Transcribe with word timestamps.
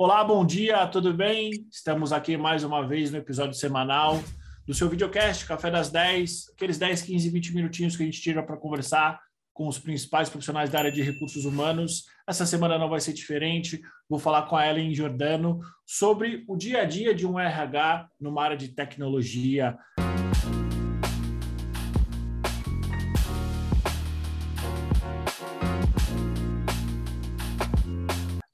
Olá, 0.00 0.22
bom 0.22 0.46
dia, 0.46 0.86
tudo 0.86 1.12
bem? 1.12 1.50
Estamos 1.72 2.12
aqui 2.12 2.36
mais 2.36 2.62
uma 2.62 2.86
vez 2.86 3.10
no 3.10 3.18
episódio 3.18 3.54
semanal 3.54 4.22
do 4.64 4.72
seu 4.72 4.88
videocast, 4.88 5.44
Café 5.44 5.72
das 5.72 5.90
10, 5.90 6.50
aqueles 6.54 6.78
10, 6.78 7.02
15, 7.02 7.28
20 7.28 7.54
minutinhos 7.56 7.96
que 7.96 8.04
a 8.04 8.06
gente 8.06 8.22
tira 8.22 8.40
para 8.40 8.56
conversar 8.56 9.18
com 9.52 9.66
os 9.66 9.76
principais 9.76 10.28
profissionais 10.28 10.70
da 10.70 10.78
área 10.78 10.92
de 10.92 11.02
recursos 11.02 11.44
humanos. 11.44 12.04
Essa 12.28 12.46
semana 12.46 12.78
não 12.78 12.88
vai 12.88 13.00
ser 13.00 13.12
diferente. 13.12 13.80
Vou 14.08 14.20
falar 14.20 14.42
com 14.42 14.54
a 14.54 14.68
Ellen 14.68 14.94
Giordano 14.94 15.58
sobre 15.84 16.44
o 16.46 16.56
dia 16.56 16.82
a 16.82 16.84
dia 16.84 17.12
de 17.12 17.26
um 17.26 17.36
RH 17.36 18.08
numa 18.20 18.44
área 18.44 18.56
de 18.56 18.68
tecnologia. 18.68 19.76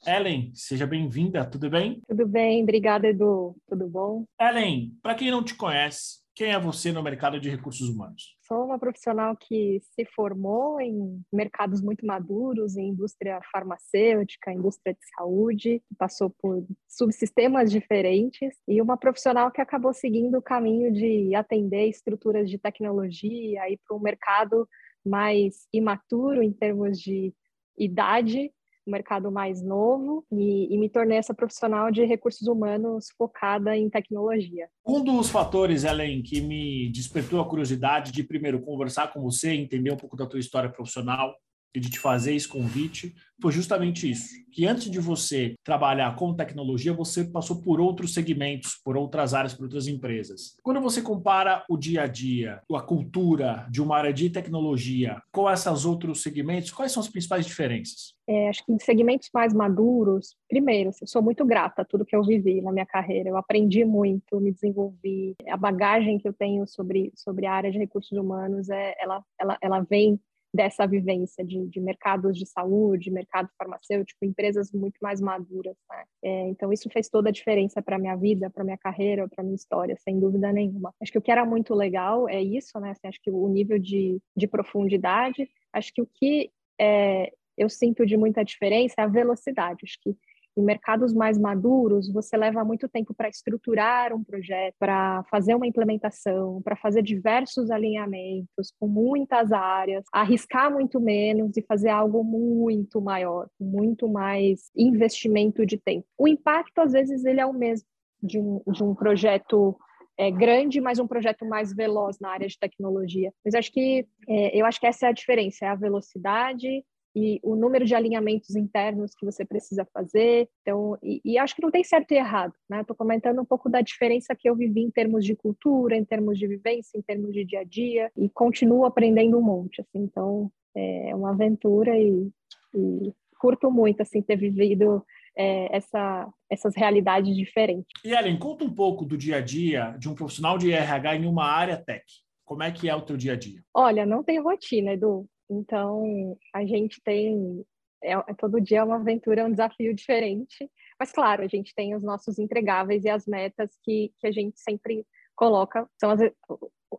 Ellen, 0.07 0.53
seja 0.55 0.87
bem-vinda, 0.87 1.45
tudo 1.45 1.71
bem? 1.71 2.01
Tudo 2.07 2.27
bem, 2.27 2.63
obrigada, 2.63 3.09
Edu. 3.09 3.57
Tudo 3.67 3.89
bom? 3.89 4.25
Ellen, 4.41 4.93
para 5.03 5.15
quem 5.15 5.31
não 5.31 5.43
te 5.43 5.55
conhece, 5.55 6.25
quem 6.35 6.53
é 6.53 6.59
você 6.59 6.93
no 6.93 7.03
mercado 7.03 7.41
de 7.41 7.49
recursos 7.49 7.89
humanos? 7.89 8.37
Sou 8.43 8.65
uma 8.65 8.79
profissional 8.79 9.37
que 9.37 9.81
se 9.95 10.05
formou 10.05 10.81
em 10.81 11.23
mercados 11.33 11.81
muito 11.81 12.05
maduros, 12.05 12.77
em 12.77 12.89
indústria 12.89 13.41
farmacêutica, 13.53 14.53
indústria 14.53 14.95
de 14.95 15.01
saúde, 15.17 15.83
passou 15.97 16.29
por 16.29 16.67
subsistemas 16.89 17.71
diferentes 17.71 18.55
e 18.69 18.83
uma 18.83 18.99
profissional 18.99 19.51
que 19.51 19.61
acabou 19.61 19.93
seguindo 19.93 20.37
o 20.37 20.43
caminho 20.43 20.93
de 20.93 21.35
atender 21.35 21.89
estruturas 21.89 22.51
de 22.51 22.59
tecnologia 22.59 23.71
e 23.71 23.79
para 23.87 23.97
um 23.97 24.01
mercado 24.01 24.69
mais 25.07 25.67
imaturo 25.73 26.43
em 26.43 26.53
termos 26.53 26.99
de 26.99 27.33
idade 27.79 28.51
um 28.87 28.91
mercado 28.91 29.31
mais 29.31 29.63
novo 29.63 30.25
e, 30.31 30.75
e, 30.75 30.79
me 30.79 30.89
tornei 30.89 31.19
essa 31.19 31.35
profissional 31.35 31.91
de 31.91 32.05
recursos 32.05 32.47
humanos 32.47 33.07
focada 33.17 33.77
em 33.77 33.89
tecnologia. 33.89 34.69
Um 34.87 35.03
dos 35.03 35.31
fatores, 35.31 35.85
Ellen, 35.85 36.23
que 36.23 36.41
me 36.41 36.91
despertou 36.91 37.41
a 37.41 37.49
curiosidade 37.49 38.13
de 38.13 38.23
primeiro 38.23 38.61
conversar 38.61 39.13
com 39.13 39.23
você, 39.23 39.53
entender 39.53 39.93
um 39.93 39.97
pouco 39.97 40.17
da 40.17 40.27
tua 40.27 40.41
história 40.41 40.71
profissional, 40.71 41.35
e 41.75 41.81
de 41.81 41.91
te 41.91 41.99
fazer 41.99 42.35
esse 42.35 42.49
convite 42.49 43.15
foi 43.41 43.53
justamente 43.53 44.09
isso, 44.09 44.29
que 44.53 44.65
antes 44.65 44.89
de 44.91 44.99
você 45.01 45.55
trabalhar 45.65 46.15
com 46.17 46.33
tecnologia, 46.33 46.93
você 46.93 47.25
passou 47.25 47.61
por 47.61 47.81
outros 47.81 48.15
segmentos, 48.15 48.81
por 48.85 48.97
outras 48.97 49.35
áreas, 49.35 49.53
por 49.53 49.65
outras 49.65 49.89
empresas. 49.89 50.57
Quando 50.63 50.81
você 50.81 51.03
compara 51.03 51.65
o 51.69 51.77
dia 51.77 52.03
a 52.03 52.07
dia, 52.07 52.63
a 52.73 52.81
cultura 52.81 53.67
de 53.69 53.83
uma 53.83 53.97
área 53.97 54.13
de 54.13 54.31
tecnologia 54.31 55.21
com 55.33 55.51
esses 55.51 55.85
outros 55.85 56.23
segmentos, 56.23 56.71
quais 56.71 56.93
são 56.93 57.03
as 57.03 57.09
principais 57.09 57.45
diferenças? 57.45 58.15
É, 58.27 58.49
acho 58.49 58.65
que 58.65 58.73
em 58.73 58.79
segmentos 58.79 59.29
mais 59.35 59.53
maduros, 59.53 60.37
primeiro, 60.49 60.91
eu 60.99 61.07
sou 61.07 61.21
muito 61.21 61.45
grata 61.45 61.83
a 61.83 61.85
tudo 61.85 62.07
que 62.07 62.17
eu 62.17 62.23
vivi 62.23 62.63
na 62.63 62.73
minha 62.73 62.87
carreira. 62.87 63.29
Eu 63.29 63.37
aprendi 63.37 63.85
muito, 63.85 64.41
me 64.41 64.53
desenvolvi. 64.53 65.35
A 65.49 65.57
bagagem 65.57 66.19
que 66.19 66.27
eu 66.27 66.33
tenho 66.33 66.67
sobre, 66.67 67.13
sobre 67.15 67.47
a 67.47 67.53
área 67.53 67.71
de 67.71 67.79
recursos 67.79 68.17
humanos, 68.17 68.71
é, 68.71 68.95
ela, 68.99 69.23
ela, 69.39 69.59
ela 69.61 69.81
vem 69.81 70.19
dessa 70.55 70.87
vivência 70.87 71.45
de, 71.45 71.67
de, 71.67 71.81
mercados 71.81 72.39
de 72.39 72.47
saúde, 72.47 73.11
mercado 73.11 73.51
farmacêutico, 73.59 74.25
empresas 74.25 74.71
muito 74.71 74.97
mais 75.03 75.21
maduras. 75.21 75.77
Né? 75.91 76.05
É, 76.23 76.49
então, 76.49 76.73
isso 76.73 76.89
fez 76.91 77.09
toda 77.09 77.29
a 77.29 77.33
diferença 77.33 77.83
para 77.83 77.99
minha 77.99 78.15
vida, 78.15 78.49
para 78.49 78.63
minha 78.63 78.79
carreira, 78.79 79.29
para 79.29 79.43
minha 79.43 79.57
história, 79.57 79.97
sem 79.99 80.21
dúvida 80.21 80.53
nenhuma. 80.53 80.95
Acho 81.03 81.11
que 81.11 81.19
o 81.19 81.23
que 81.23 81.33
era 81.33 81.45
muito 81.45 81.75
legal 81.75 82.29
é 82.29 82.41
isso, 82.41 82.79
né? 82.79 82.93
Assim, 82.93 83.09
acho 83.09 83.21
que 83.21 83.33
o 83.33 83.49
nível 83.49 83.81
de, 83.81 84.21
de 84.37 84.47
profundidade, 84.47 85.51
acho 85.73 85.93
que 85.93 86.01
o 86.01 86.07
que 86.07 86.53
é, 86.81 87.33
eu 87.59 87.69
sinto 87.69 88.07
de 88.07 88.17
muita 88.17 88.45
diferença 88.45 88.95
é 88.99 89.03
a 89.03 89.09
velocidade. 89.09 89.81
Acho 89.83 89.99
que 90.01 90.17
em 90.57 90.63
mercados 90.63 91.13
mais 91.13 91.39
maduros, 91.39 92.13
você 92.13 92.37
leva 92.37 92.65
muito 92.65 92.89
tempo 92.89 93.13
para 93.15 93.29
estruturar 93.29 94.15
um 94.15 94.23
projeto, 94.23 94.75
para 94.79 95.25
fazer 95.25 95.55
uma 95.55 95.67
implementação, 95.67 96.63
para 96.63 96.77
fazer 96.77 97.03
diversos 97.03 97.71
alinhamentos 97.71 98.73
com 98.79 98.87
muitas 98.87 99.53
áreas, 99.53 100.05
arriscar 100.13 100.73
muito 100.73 101.01
menos 101.01 101.57
e 101.57 101.63
fazer 101.63 101.89
algo 101.89 102.23
muito 102.23 103.01
maior, 103.01 103.49
muito 103.61 104.09
mais 104.09 104.71
investimento 104.77 105.67
de 105.67 105.77
tempo. 105.79 106.07
O 106.19 106.29
impacto, 106.29 106.79
às 106.81 106.93
vezes, 106.93 107.25
ele 107.25 107.41
é 107.41 107.47
o 107.47 107.53
mesmo 107.53 107.87
de 108.23 108.39
um, 108.39 108.63
de 108.69 108.83
um 108.83 108.95
projeto 108.95 109.77
é, 110.17 110.31
grande, 110.31 110.81
mas 110.81 110.99
um 110.99 111.07
projeto 111.07 111.45
mais 111.45 111.75
veloz 111.75 112.19
na 112.21 112.31
área 112.31 112.49
de 112.49 112.59
tecnologia. 112.59 113.33
Mas 113.45 113.55
acho 113.55 113.73
que 113.73 114.07
é, 114.29 114.59
eu 114.59 114.65
acho 114.65 114.81
que 114.81 114.87
essa 114.87 115.07
é 115.07 115.09
a 115.09 115.13
diferença, 115.13 115.67
é 115.67 115.69
a 115.69 115.75
velocidade 115.75 116.85
e 117.15 117.39
o 117.43 117.55
número 117.55 117.85
de 117.85 117.95
alinhamentos 117.95 118.57
internos 118.57 119.15
que 119.15 119.25
você 119.25 119.45
precisa 119.45 119.87
fazer. 119.93 120.49
Então, 120.63 120.99
e, 121.03 121.21
e 121.25 121.39
acho 121.39 121.55
que 121.55 121.63
não 121.63 121.71
tem 121.71 121.85
certo 121.85 122.13
e 122.13 122.17
errado, 122.17 122.55
né? 122.69 122.81
Estou 122.81 122.97
comentando 122.97 123.41
um 123.41 123.45
pouco 123.45 123.69
da 123.69 123.81
diferença 123.81 124.35
que 124.35 124.49
eu 124.49 124.57
vivi 124.57 124.83
em 124.83 124.91
termos 124.91 125.25
de 125.25 125.37
cultura, 125.37 125.97
em 125.97 126.05
termos 126.05 126.39
de 126.39 126.47
vivência, 126.47 126.99
em 126.99 127.03
termos 127.03 127.33
de 127.33 127.45
dia 127.45 127.61
a 127.61 127.65
dia, 127.65 128.11
e 128.17 128.29
continuo 128.29 128.85
aprendendo 128.85 129.39
um 129.39 129.43
monte, 129.43 129.81
assim. 129.81 130.01
Então, 130.01 130.51
é 130.75 131.15
uma 131.15 131.31
aventura 131.31 131.97
e, 131.97 132.31
e 132.75 133.13
curto 133.39 133.71
muito, 133.71 134.01
assim, 134.01 134.21
ter 134.21 134.37
vivido 134.37 135.05
é, 135.37 135.77
essa, 135.77 136.29
essas 136.51 136.75
realidades 136.75 137.37
diferentes. 137.37 137.87
E 138.05 138.13
Ellen, 138.13 138.39
conta 138.39 138.65
um 138.65 138.75
pouco 138.75 139.05
do 139.05 139.17
dia 139.17 139.37
a 139.37 139.41
dia 139.41 139.97
de 139.99 140.09
um 140.09 140.15
profissional 140.15 140.59
de 140.59 140.73
RH 140.73 141.17
em 141.17 141.27
uma 141.27 141.45
área 141.45 141.77
tech. 141.77 142.05
Como 142.45 142.63
é 142.63 142.71
que 142.71 142.89
é 142.89 142.95
o 142.95 143.03
teu 143.03 143.17
dia 143.17 143.33
a 143.33 143.37
dia? 143.37 143.63
Olha, 143.73 144.05
não 144.05 144.23
tem 144.23 144.41
rotina, 144.41 144.93
Edu. 144.93 145.27
Então, 145.51 146.39
a 146.53 146.65
gente 146.65 147.01
tem. 147.03 147.65
É, 148.03 148.13
é, 148.13 148.35
todo 148.37 148.61
dia 148.61 148.81
é 148.81 148.85
uma 148.85 148.97
aventura, 148.97 149.41
é 149.41 149.45
um 149.45 149.51
desafio 149.51 149.95
diferente. 149.95 150.71
Mas, 150.99 151.11
claro, 151.11 151.43
a 151.43 151.49
gente 151.49 151.75
tem 151.75 151.95
os 151.95 152.03
nossos 152.03 152.39
entregáveis 152.39 153.05
e 153.05 153.09
as 153.09 153.27
metas 153.27 153.79
que, 153.83 154.13
que 154.21 154.27
a 154.27 154.33
gente 154.33 154.61
sempre 154.61 155.07
coloca. 155.35 155.89
São 155.99 156.11
as, 156.11 156.21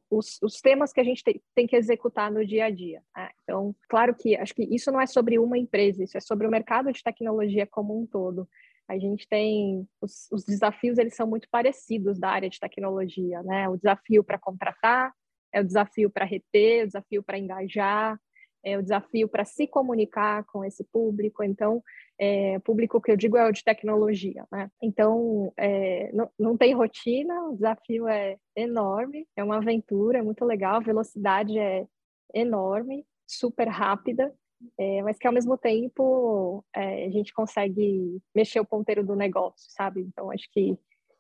os, 0.10 0.40
os 0.42 0.62
temas 0.62 0.92
que 0.92 1.00
a 1.00 1.04
gente 1.04 1.24
tem, 1.24 1.42
tem 1.54 1.68
que 1.68 1.76
executar 1.76 2.32
no 2.32 2.46
dia 2.46 2.66
a 2.66 2.70
dia. 2.70 3.02
Né? 3.16 3.30
Então, 3.44 3.76
claro 3.88 4.16
que 4.16 4.36
acho 4.36 4.54
que 4.54 4.64
isso 4.64 4.92
não 4.92 5.00
é 5.00 5.08
sobre 5.08 5.40
uma 5.40 5.58
empresa, 5.58 6.04
isso 6.04 6.18
é 6.18 6.22
sobre 6.22 6.48
o 6.48 6.52
mercado 6.52 6.92
de 6.92 7.04
tecnologia 7.04 7.68
como 7.68 8.00
um 8.00 8.06
todo. 8.06 8.48
A 8.88 8.98
gente 9.00 9.28
tem 9.28 9.88
os, 10.00 10.28
os 10.32 10.44
desafios, 10.44 10.98
eles 10.98 11.16
são 11.16 11.28
muito 11.28 11.48
parecidos 11.50 12.20
da 12.20 12.30
área 12.30 12.50
de 12.50 12.60
tecnologia, 12.60 13.42
né? 13.42 13.68
O 13.68 13.78
desafio 13.78 14.24
para 14.24 14.38
contratar, 14.38 15.12
é 15.52 15.60
o 15.60 15.64
desafio 15.64 16.10
para 16.10 16.26
reter, 16.26 16.84
o 16.84 16.88
desafio 16.88 17.24
para 17.24 17.40
engajar, 17.40 18.20
é 18.66 18.78
o 18.78 18.81
desafio 18.81 19.30
para 19.30 19.46
se 19.46 19.68
comunicar 19.68 20.44
com 20.46 20.66
esse 20.66 20.84
público. 20.84 21.44
Então, 21.44 21.84
é, 22.20 22.58
público 22.59 23.00
que 23.00 23.12
eu 23.12 23.16
digo 23.16 23.38
é 23.38 23.48
o 23.48 23.52
de 23.52 23.64
tecnologia, 23.64 24.46
né? 24.52 24.72
Então, 24.81 25.53
é, 25.56 26.12
não, 26.12 26.30
não 26.38 26.58
tem 26.58 26.74
rotina, 26.74 27.48
o 27.48 27.53
desafio 27.56 28.08
é 28.08 28.38
enorme, 28.56 29.28
é 29.36 29.44
uma 29.44 29.58
aventura, 29.58 30.18
é 30.18 30.24
muito 30.24 30.44
legal, 30.44 30.78
a 30.78 30.80
velocidade 30.80 31.58
é 31.59 31.86
enorme, 32.34 33.06
super 33.28 33.68
rápida, 33.68 34.34
é, 34.80 35.03
mas 35.03 35.20
que 35.20 35.28
ao 35.28 35.34
mesmo 35.34 35.58
tempo 35.58 36.66
é, 36.76 37.06
a 37.06 37.09
gente 37.12 37.34
consegue 37.34 38.20
mexer 38.34 38.59
o 38.59 38.66
ponteiro 38.66 39.06
do 39.06 39.16
negócio, 39.16 39.68
sabe? 39.70 40.02
Então, 40.02 40.32
acho 40.32 40.50
que 40.52 40.78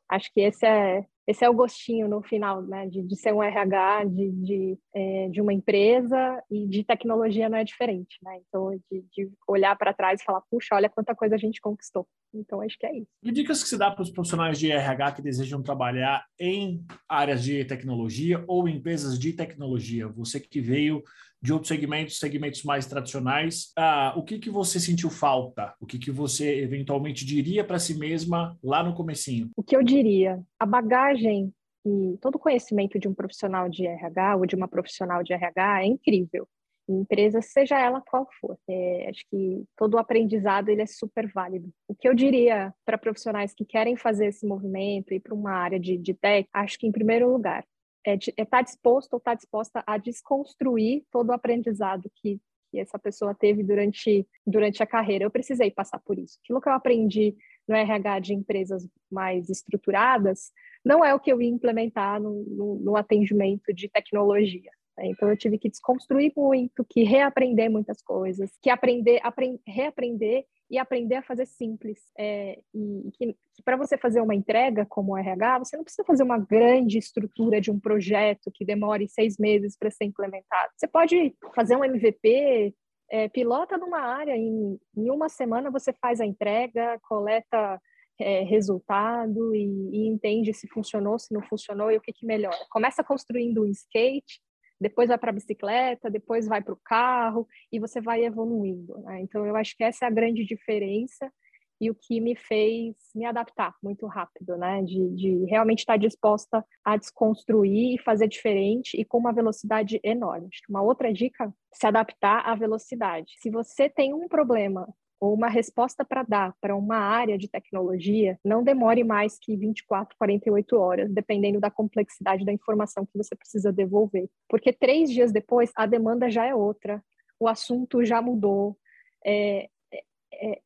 acho 0.09 0.31
que 0.33 0.41
esse 0.41 0.65
é 0.65 1.05
esse 1.27 1.43
é 1.43 1.49
o 1.49 1.53
gostinho 1.53 2.07
no 2.07 2.21
final, 2.21 2.61
né? 2.61 2.87
De, 2.87 3.01
de 3.01 3.15
ser 3.15 3.33
um 3.33 3.41
RH 3.41 4.05
de, 4.05 4.31
de, 4.31 4.77
é, 4.93 5.29
de, 5.29 5.41
uma 5.41 5.53
empresa 5.53 6.41
e 6.51 6.67
de 6.67 6.83
tecnologia 6.83 7.49
não 7.49 7.57
é 7.57 7.63
diferente, 7.63 8.17
né? 8.21 8.39
Então, 8.47 8.69
de, 8.91 9.05
de 9.11 9.31
olhar 9.47 9.75
para 9.75 9.93
trás 9.93 10.21
e 10.21 10.23
falar, 10.23 10.41
puxa, 10.49 10.75
olha 10.75 10.89
quanta 10.89 11.15
coisa 11.15 11.35
a 11.35 11.37
gente 11.37 11.59
conquistou. 11.59 12.07
Então, 12.33 12.61
acho 12.61 12.77
que 12.77 12.85
é 12.85 12.97
isso. 12.97 13.07
E 13.23 13.31
dicas 13.31 13.63
que 13.63 13.69
se 13.69 13.77
dá 13.77 13.89
para 13.89 14.03
os 14.03 14.11
profissionais 14.11 14.59
de 14.59 14.71
RH 14.71 15.13
que 15.13 15.21
desejam 15.21 15.63
trabalhar 15.63 16.25
em 16.39 16.85
áreas 17.07 17.43
de 17.43 17.63
tecnologia 17.65 18.43
ou 18.47 18.67
empresas 18.67 19.17
de 19.17 19.33
tecnologia? 19.33 20.07
Você 20.09 20.39
que 20.39 20.61
veio 20.61 21.01
de 21.41 21.53
outros 21.53 21.67
segmentos, 21.67 22.17
segmentos 22.17 22.63
mais 22.63 22.85
tradicionais, 22.85 23.71
ah, 23.77 24.13
o 24.15 24.23
que, 24.23 24.39
que 24.39 24.49
você 24.49 24.79
sentiu 24.79 25.09
falta? 25.09 25.73
O 25.79 25.85
que, 25.85 25.99
que 25.99 26.11
você 26.11 26.61
eventualmente 26.61 27.25
diria 27.25 27.63
para 27.63 27.79
si 27.79 27.97
mesma 27.97 28.57
lá 28.63 28.83
no 28.83 28.95
comecinho? 28.95 29.49
O 29.55 29.63
que 29.63 29.75
eu 29.75 29.83
diria? 29.83 30.41
A 30.59 30.65
bagagem 30.65 31.53
e 31.85 32.17
todo 32.19 32.35
o 32.35 32.39
conhecimento 32.39 32.97
de 32.97 33.07
um 33.07 33.13
profissional 33.13 33.69
de 33.69 33.85
RH 33.85 34.37
ou 34.37 34.45
de 34.45 34.55
uma 34.55 34.67
profissional 34.67 35.23
de 35.23 35.33
RH 35.33 35.83
é 35.83 35.85
incrível 35.85 36.47
em 36.87 36.99
empresa, 37.01 37.41
seja 37.41 37.79
ela 37.79 38.01
qual 38.01 38.27
for. 38.39 38.57
É, 38.67 39.09
acho 39.09 39.23
que 39.29 39.63
todo 39.75 39.95
o 39.95 39.97
aprendizado 39.97 40.69
ele 40.69 40.81
é 40.81 40.85
super 40.85 41.27
válido. 41.31 41.69
O 41.87 41.95
que 41.95 42.07
eu 42.07 42.13
diria 42.13 42.73
para 42.85 42.97
profissionais 42.97 43.53
que 43.53 43.65
querem 43.65 43.95
fazer 43.95 44.27
esse 44.27 44.45
movimento 44.45 45.13
e 45.13 45.19
para 45.19 45.33
uma 45.33 45.51
área 45.51 45.79
de, 45.79 45.97
de 45.97 46.13
tech, 46.13 46.47
acho 46.53 46.77
que 46.77 46.87
em 46.87 46.91
primeiro 46.91 47.31
lugar 47.31 47.65
é 48.05 48.15
estar 48.15 48.33
é 48.37 48.45
tá 48.45 48.61
disposto 48.61 49.13
ou 49.13 49.17
estar 49.17 49.31
tá 49.31 49.35
disposta 49.35 49.83
a 49.85 49.97
desconstruir 49.97 51.03
todo 51.11 51.29
o 51.29 51.33
aprendizado 51.33 52.09
que, 52.15 52.39
que 52.71 52.79
essa 52.79 52.99
pessoa 52.99 53.33
teve 53.33 53.63
durante, 53.63 54.27
durante 54.45 54.83
a 54.83 54.85
carreira. 54.87 55.25
Eu 55.25 55.31
precisei 55.31 55.71
passar 55.71 55.99
por 55.99 56.19
isso. 56.19 56.37
Aquilo 56.43 56.61
que 56.61 56.69
eu 56.69 56.73
aprendi 56.73 57.35
no 57.67 57.75
RH 57.75 58.19
de 58.19 58.33
empresas 58.33 58.87
mais 59.11 59.49
estruturadas 59.49 60.51
não 60.83 61.03
é 61.03 61.15
o 61.15 61.19
que 61.19 61.31
eu 61.31 61.41
ia 61.41 61.49
implementar 61.49 62.21
no, 62.21 62.43
no, 62.43 62.75
no 62.75 62.95
atendimento 62.95 63.73
de 63.73 63.89
tecnologia. 63.89 64.69
Né? 64.97 65.07
Então 65.07 65.29
eu 65.29 65.37
tive 65.37 65.57
que 65.57 65.69
desconstruir 65.69 66.31
muito, 66.35 66.85
que 66.85 67.03
reaprender 67.03 67.69
muitas 67.69 68.01
coisas, 68.01 68.51
que 68.61 68.69
aprender, 68.69 69.19
aprend, 69.23 69.59
reaprender 69.67 70.45
e 70.69 70.77
aprender 70.77 71.15
a 71.15 71.23
fazer 71.23 71.45
simples. 71.45 71.99
É, 72.17 72.59
e 72.73 73.11
que, 73.13 73.35
para 73.65 73.75
você 73.75 73.97
fazer 73.97 74.21
uma 74.21 74.35
entrega 74.35 74.85
como 74.85 75.17
RH, 75.17 75.59
você 75.59 75.75
não 75.75 75.83
precisa 75.83 76.05
fazer 76.05 76.21
uma 76.21 76.37
grande 76.37 76.99
estrutura 76.99 77.59
de 77.59 77.71
um 77.71 77.79
projeto 77.79 78.51
que 78.53 78.63
demore 78.63 79.09
seis 79.09 79.37
meses 79.39 79.75
para 79.75 79.89
ser 79.89 80.05
implementado. 80.05 80.71
Você 80.77 80.87
pode 80.87 81.35
fazer 81.55 81.75
um 81.75 81.83
MVP, 81.83 82.75
é, 83.09 83.27
pilota 83.27 83.75
numa 83.77 83.99
área, 83.99 84.37
em, 84.37 84.79
em 84.95 85.09
uma 85.09 85.27
semana 85.29 85.71
você 85.71 85.91
faz 85.93 86.21
a 86.21 86.25
entrega, 86.25 86.99
coleta 87.01 87.81
é, 88.19 88.41
resultado 88.43 89.53
e, 89.55 89.89
e, 89.91 90.07
entende 90.07 90.53
se 90.53 90.67
funcionou, 90.67 91.17
se 91.17 91.33
não 91.33 91.41
funcionou 91.41 91.91
e 91.91 91.97
o 91.97 92.01
que, 92.01 92.13
que 92.13 92.25
melhora. 92.25 92.55
Começa 92.69 93.03
construindo 93.03 93.63
um 93.63 93.67
skate, 93.67 94.39
depois 94.79 95.07
vai 95.07 95.17
para 95.17 95.31
a 95.31 95.33
bicicleta, 95.33 96.09
depois 96.09 96.47
vai 96.47 96.61
para 96.61 96.73
o 96.73 96.79
carro 96.83 97.47
e 97.71 97.79
você 97.79 97.99
vai 97.99 98.23
evoluindo. 98.23 98.97
Né? 98.99 99.21
Então, 99.21 99.45
eu 99.45 99.55
acho 99.55 99.75
que 99.75 99.83
essa 99.83 100.05
é 100.05 100.07
a 100.07 100.11
grande 100.11 100.45
diferença 100.45 101.31
e 101.79 101.89
o 101.89 101.95
que 101.95 102.21
me 102.21 102.35
fez 102.35 102.95
me 103.13 103.25
adaptar 103.25 103.73
muito 103.83 104.05
rápido, 104.07 104.57
né? 104.57 104.81
De, 104.83 105.09
de 105.15 105.45
realmente 105.45 105.79
estar 105.79 105.97
disposta 105.97 106.65
a 106.83 106.97
desconstruir 106.97 107.95
e 107.95 108.03
fazer 108.03 108.27
diferente 108.27 108.99
e 108.99 109.05
com 109.05 109.17
uma 109.17 109.33
velocidade 109.33 109.99
enorme. 110.03 110.49
Uma 110.69 110.81
outra 110.81 111.11
dica, 111.11 111.53
se 111.73 111.85
adaptar 111.85 112.47
à 112.47 112.55
velocidade. 112.55 113.33
Se 113.39 113.49
você 113.49 113.89
tem 113.89 114.13
um 114.13 114.27
problema 114.27 114.87
ou 115.19 115.33
uma 115.33 115.47
resposta 115.47 116.03
para 116.03 116.23
dar 116.23 116.53
para 116.59 116.75
uma 116.75 116.97
área 116.97 117.37
de 117.37 117.47
tecnologia 117.47 118.37
não 118.43 118.63
demore 118.63 119.03
mais 119.03 119.37
que 119.39 119.55
24, 119.55 120.15
48 120.17 120.77
horas, 120.77 121.11
dependendo 121.11 121.59
da 121.59 121.71
complexidade 121.71 122.45
da 122.45 122.51
informação 122.51 123.05
que 123.05 123.17
você 123.17 123.35
precisa 123.35 123.71
devolver. 123.71 124.29
Porque 124.47 124.73
três 124.73 125.09
dias 125.09 125.31
depois, 125.31 125.71
a 125.75 125.85
demanda 125.85 126.29
já 126.29 126.45
é 126.45 126.53
outra, 126.53 127.03
o 127.39 127.47
assunto 127.47 128.03
já 128.03 128.21
mudou. 128.21 128.77
É, 129.25 129.69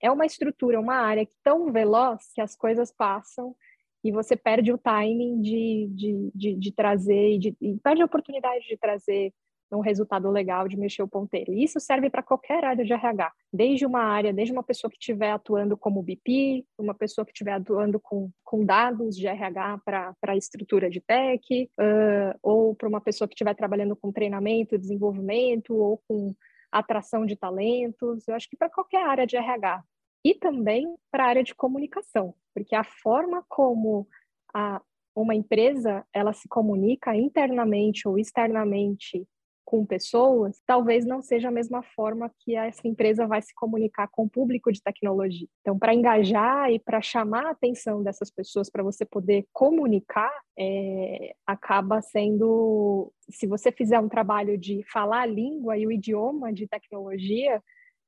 é 0.01 0.11
uma 0.11 0.25
estrutura, 0.25 0.79
uma 0.79 0.95
área 0.95 1.27
tão 1.43 1.71
veloz 1.71 2.31
que 2.33 2.41
as 2.41 2.55
coisas 2.55 2.91
passam 2.91 3.55
e 4.03 4.11
você 4.11 4.35
perde 4.35 4.71
o 4.71 4.77
timing 4.77 5.41
de, 5.41 5.89
de, 5.91 6.31
de, 6.33 6.55
de 6.55 6.71
trazer, 6.71 7.33
e, 7.33 7.39
de, 7.39 7.57
e 7.61 7.77
perde 7.79 8.01
a 8.01 8.05
oportunidade 8.05 8.65
de 8.67 8.77
trazer 8.77 9.33
um 9.71 9.81
resultado 9.81 10.29
legal 10.31 10.67
de 10.67 10.77
mexer 10.77 11.03
o 11.03 11.07
ponteiro. 11.07 11.53
E 11.53 11.63
isso 11.63 11.79
serve 11.79 12.09
para 12.09 12.23
qualquer 12.23 12.63
área 12.63 12.83
de 12.83 12.91
RH, 12.91 13.31
desde 13.53 13.85
uma 13.85 14.01
área, 14.01 14.33
desde 14.33 14.51
uma 14.51 14.63
pessoa 14.63 14.89
que 14.89 14.97
estiver 14.97 15.31
atuando 15.31 15.77
como 15.77 16.01
BP, 16.01 16.65
uma 16.77 16.93
pessoa 16.93 17.25
que 17.25 17.31
estiver 17.31 17.53
atuando 17.53 17.99
com, 17.99 18.31
com 18.43 18.65
dados 18.65 19.15
de 19.15 19.27
RH 19.27 19.79
para 19.85 20.15
a 20.23 20.35
estrutura 20.35 20.89
de 20.89 21.01
tech, 21.01 21.69
uh, 21.79 22.39
ou 22.41 22.73
para 22.73 22.89
uma 22.89 23.01
pessoa 23.01 23.27
que 23.27 23.35
estiver 23.35 23.53
trabalhando 23.53 23.95
com 23.95 24.11
treinamento, 24.11 24.77
desenvolvimento, 24.77 25.75
ou 25.75 26.01
com 26.07 26.33
atração 26.71 27.25
de 27.25 27.35
talentos. 27.35 28.27
Eu 28.27 28.35
acho 28.35 28.49
que 28.49 28.57
para 28.57 28.69
qualquer 28.69 29.05
área 29.05 29.25
de 29.25 29.35
RH. 29.35 29.83
E 30.23 30.35
também 30.35 30.95
para 31.09 31.25
a 31.25 31.27
área 31.27 31.43
de 31.43 31.55
comunicação, 31.55 32.35
porque 32.53 32.75
a 32.75 32.83
forma 32.83 33.43
como 33.47 34.05
a, 34.53 34.81
uma 35.15 35.33
empresa 35.33 36.05
ela 36.13 36.33
se 36.33 36.47
comunica 36.47 37.15
internamente 37.15 38.07
ou 38.07 38.19
externamente 38.19 39.25
com 39.69 39.85
pessoas, 39.85 40.59
talvez 40.65 41.05
não 41.05 41.21
seja 41.21 41.49
a 41.49 41.51
mesma 41.51 41.83
forma 41.83 42.31
que 42.39 42.55
essa 42.55 42.87
empresa 42.87 43.27
vai 43.27 43.39
se 43.39 43.53
comunicar 43.53 44.07
com 44.07 44.23
o 44.23 44.29
público 44.29 44.71
de 44.71 44.81
tecnologia. 44.81 45.47
Então, 45.61 45.77
para 45.77 45.93
engajar 45.93 46.71
e 46.71 46.79
para 46.79 46.99
chamar 47.03 47.45
a 47.45 47.51
atenção 47.51 48.01
dessas 48.01 48.31
pessoas, 48.31 48.67
para 48.67 48.81
você 48.81 49.05
poder 49.05 49.45
comunicar, 49.53 50.31
é, 50.57 51.35
acaba 51.45 52.01
sendo, 52.01 53.13
se 53.29 53.45
você 53.45 53.71
fizer 53.71 53.99
um 53.99 54.09
trabalho 54.09 54.57
de 54.57 54.83
falar 54.91 55.21
a 55.21 55.27
língua 55.27 55.77
e 55.77 55.85
o 55.85 55.91
idioma 55.91 56.51
de 56.51 56.67
tecnologia, 56.67 57.61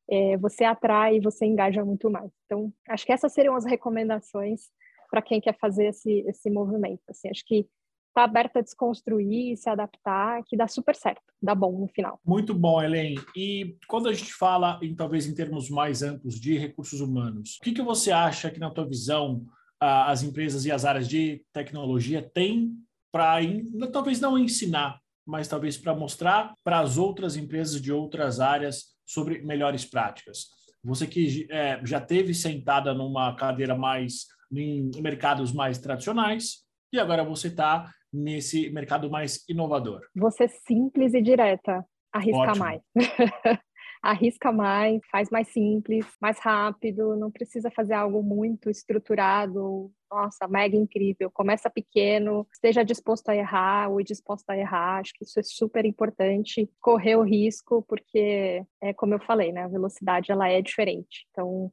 é, 0.09 0.37
você 0.37 0.63
atrai 0.63 1.17
e 1.17 1.21
você 1.21 1.45
engaja 1.45 1.85
muito 1.85 2.09
mais. 2.09 2.31
Então, 2.47 2.73
acho 2.89 3.05
que 3.05 3.13
essas 3.13 3.31
seriam 3.33 3.55
as 3.55 3.65
recomendações 3.65 4.61
para 5.11 5.21
quem 5.21 5.39
quer 5.39 5.55
fazer 5.59 5.89
esse, 5.89 6.21
esse 6.27 6.49
movimento. 6.49 7.03
Assim, 7.07 7.29
acho 7.29 7.45
que 7.45 7.67
tá 8.13 8.23
aberta 8.23 8.59
a 8.59 8.61
desconstruir, 8.61 9.57
se 9.57 9.69
adaptar, 9.69 10.43
que 10.45 10.57
dá 10.57 10.67
super 10.67 10.95
certo, 10.95 11.21
dá 11.41 11.55
bom 11.55 11.79
no 11.79 11.87
final. 11.87 12.19
Muito 12.25 12.53
bom, 12.53 12.81
Helen. 12.81 13.15
E 13.35 13.77
quando 13.87 14.09
a 14.09 14.13
gente 14.13 14.33
fala, 14.33 14.79
em, 14.81 14.93
talvez 14.95 15.25
em 15.25 15.33
termos 15.33 15.69
mais 15.69 16.01
amplos, 16.01 16.39
de 16.39 16.57
recursos 16.57 16.99
humanos, 16.99 17.57
o 17.59 17.63
que, 17.63 17.71
que 17.71 17.81
você 17.81 18.11
acha 18.11 18.51
que, 18.51 18.59
na 18.59 18.69
tua 18.69 18.87
visão, 18.87 19.45
as 19.79 20.21
empresas 20.21 20.65
e 20.65 20.71
as 20.71 20.85
áreas 20.85 21.07
de 21.07 21.43
tecnologia 21.51 22.21
têm 22.21 22.75
para, 23.11 23.39
talvez 23.91 24.19
não 24.19 24.37
ensinar, 24.37 24.99
mas 25.25 25.47
talvez 25.47 25.77
para 25.77 25.95
mostrar 25.95 26.53
para 26.63 26.79
as 26.79 26.97
outras 26.97 27.35
empresas 27.35 27.81
de 27.81 27.91
outras 27.91 28.39
áreas 28.39 28.95
sobre 29.05 29.39
melhores 29.41 29.85
práticas? 29.85 30.47
Você 30.83 31.05
que 31.07 31.47
é, 31.49 31.79
já 31.83 32.01
teve 32.01 32.33
sentada 32.33 32.93
numa 32.93 33.35
cadeira 33.35 33.75
mais 33.75 34.27
em 34.51 34.91
mercados 35.01 35.51
mais 35.51 35.77
tradicionais, 35.77 36.65
e 36.93 36.99
agora 36.99 37.23
você 37.23 37.47
está 37.47 37.91
nesse 38.11 38.69
mercado 38.69 39.09
mais 39.09 39.43
inovador? 39.47 40.01
Você 40.15 40.47
simples 40.47 41.13
e 41.13 41.21
direta, 41.21 41.85
arrisca 42.11 42.37
Ótimo. 42.37 42.65
mais. 42.65 42.81
arrisca 44.01 44.51
mais, 44.51 44.99
faz 45.11 45.29
mais 45.29 45.47
simples, 45.49 46.05
mais 46.19 46.39
rápido, 46.39 47.15
não 47.15 47.29
precisa 47.29 47.69
fazer 47.69 47.93
algo 47.93 48.23
muito 48.23 48.69
estruturado. 48.69 49.91
Nossa, 50.09 50.47
mega 50.47 50.75
incrível. 50.75 51.29
Começa 51.31 51.69
pequeno, 51.69 52.47
esteja 52.51 52.83
disposto 52.83 53.29
a 53.29 53.35
errar 53.35 53.89
ou 53.89 54.01
disposta 54.03 54.53
a 54.53 54.57
errar. 54.57 54.99
Acho 54.99 55.13
que 55.13 55.23
isso 55.23 55.39
é 55.39 55.43
super 55.43 55.85
importante. 55.85 56.69
Correr 56.81 57.15
o 57.15 57.21
risco, 57.21 57.85
porque 57.87 58.65
é 58.81 58.93
como 58.93 59.13
eu 59.13 59.19
falei, 59.19 59.51
né? 59.51 59.63
A 59.63 59.69
velocidade 59.69 60.31
ela 60.31 60.49
é 60.49 60.61
diferente. 60.61 61.27
Então, 61.29 61.71